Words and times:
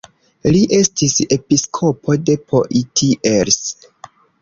Li 0.55 0.61
estis 0.77 1.17
episkopo 1.37 2.17
de 2.31 2.39
Poitiers. 2.55 3.65